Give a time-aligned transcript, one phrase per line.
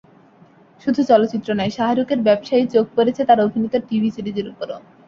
[0.81, 4.79] শুধু চলচ্চিত্র নয়, শাহরুখের ব্যবসায়ী চোখ পড়েছে তাঁর অভিনীত টিভি সিরিজের ওপরও।